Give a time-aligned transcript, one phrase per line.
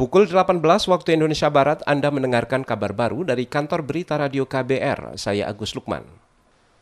[0.00, 5.20] Pukul 18 waktu Indonesia Barat, Anda mendengarkan kabar baru dari kantor berita radio KBR.
[5.20, 6.08] Saya Agus Lukman.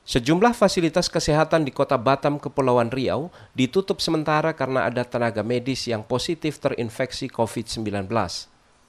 [0.06, 6.06] Sejumlah fasilitas kesehatan di kota Batam, Kepulauan Riau ditutup sementara karena ada tenaga medis yang
[6.06, 8.06] positif terinfeksi COVID-19.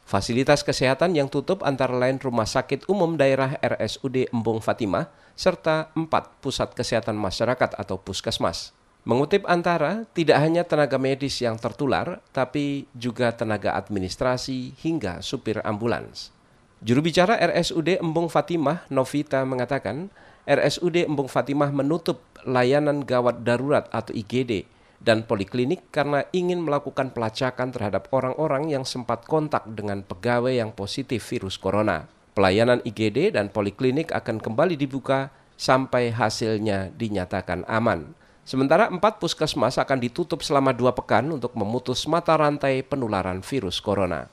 [0.05, 6.37] Fasilitas kesehatan yang tutup antara lain Rumah Sakit Umum Daerah RSUD Embung Fatimah, serta empat
[6.37, 8.77] pusat kesehatan masyarakat atau puskesmas.
[9.07, 16.35] Mengutip antara, tidak hanya tenaga medis yang tertular, tapi juga tenaga administrasi hingga supir ambulans.
[16.83, 20.11] Juru bicara RSUD Embung Fatimah, Novita, mengatakan
[20.47, 24.63] RSUD Embung Fatimah menutup layanan gawat darurat atau IGD
[24.99, 31.23] dan poliklinik karena ingin melakukan pelacakan terhadap orang-orang yang sempat kontak dengan pegawai yang positif
[31.31, 32.07] virus corona.
[32.35, 38.15] Pelayanan IGD dan poliklinik akan kembali dibuka sampai hasilnya dinyatakan aman.
[38.49, 44.25] Sementara empat puskesmas akan ditutup selama dua pekan untuk memutus mata rantai penularan virus corona.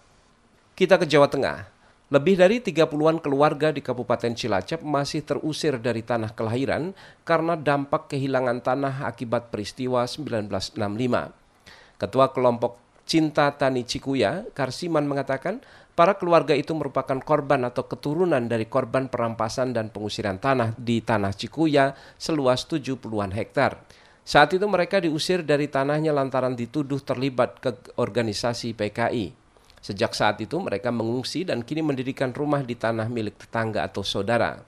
[0.72, 1.68] Kita ke Jawa Tengah.
[2.08, 6.96] Lebih dari 30-an keluarga di Kabupaten Cilacap masih terusir dari tanah kelahiran
[7.28, 10.80] karena dampak kehilangan tanah akibat peristiwa 1965.
[12.00, 15.60] Ketua kelompok Cinta Tani Cikuya, Karsiman mengatakan
[15.92, 21.36] para keluarga itu merupakan korban atau keturunan dari korban perampasan dan pengusiran tanah di Tanah
[21.36, 24.05] Cikuya seluas 70-an hektar.
[24.26, 29.30] Saat itu mereka diusir dari tanahnya lantaran dituduh terlibat ke organisasi PKI.
[29.78, 34.58] Sejak saat itu mereka mengungsi dan kini mendirikan rumah di tanah milik tetangga atau saudara.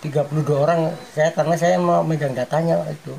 [0.00, 3.12] 32 orang saya karena saya mau megang datanya itu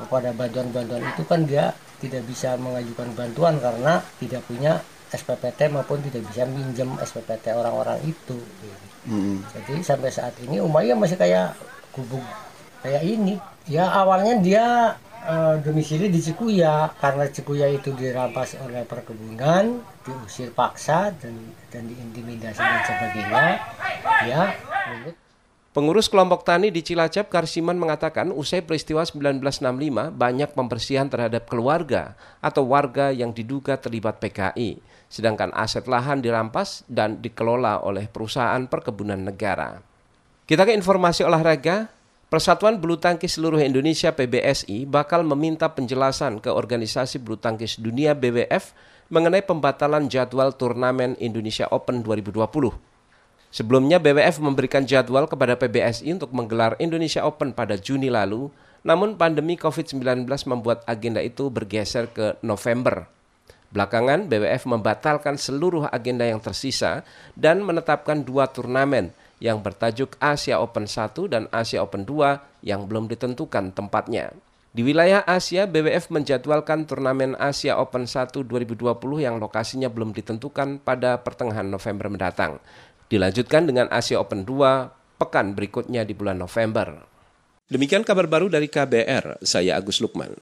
[0.00, 4.80] kepada bantuan-bantuan itu kan dia tidak bisa mengajukan bantuan karena tidak punya
[5.12, 8.40] SPPT maupun tidak bisa minjem SPPT orang-orang itu.
[9.04, 9.44] Hmm.
[9.52, 11.52] Jadi sampai saat ini Umaya masih kayak
[11.92, 12.24] gubuk
[12.80, 13.36] kayak ini.
[13.68, 14.64] Ya awalnya dia
[15.26, 21.34] uh, domisili di Cikuya karena Cikuya itu dirampas oleh perkebunan diusir paksa dan
[21.68, 23.46] dan diintimidasi dan sebagainya.
[24.24, 24.42] Ya
[25.76, 32.64] Pengurus kelompok tani di Cilacap Karsiman mengatakan usai peristiwa 1965 banyak pembersihan terhadap keluarga atau
[32.64, 34.80] warga yang diduga terlibat PKI,
[35.12, 39.84] sedangkan aset lahan dirampas dan dikelola oleh perusahaan perkebunan negara.
[40.48, 41.92] Kita ke informasi olahraga,
[42.26, 48.74] Persatuan Bulu Tangkis Seluruh Indonesia PBSI bakal meminta penjelasan ke Organisasi Bulu Tangkis Dunia BWF
[49.14, 52.50] mengenai pembatalan jadwal turnamen Indonesia Open 2020.
[53.54, 58.50] Sebelumnya BWF memberikan jadwal kepada PBSI untuk menggelar Indonesia Open pada Juni lalu,
[58.82, 63.06] namun pandemi COVID-19 membuat agenda itu bergeser ke November.
[63.70, 67.06] Belakangan BWF membatalkan seluruh agenda yang tersisa
[67.38, 73.06] dan menetapkan dua turnamen– yang bertajuk Asia Open 1 dan Asia Open 2 yang belum
[73.06, 74.32] ditentukan tempatnya.
[74.76, 78.92] Di wilayah Asia, BWF menjadwalkan turnamen Asia Open 1 2020
[79.24, 82.60] yang lokasinya belum ditentukan pada pertengahan November mendatang.
[83.06, 87.06] Dilanjutkan dengan Asia Open 2 pekan berikutnya di bulan November.
[87.70, 90.34] Demikian kabar baru dari KBR, saya Agus Lukman.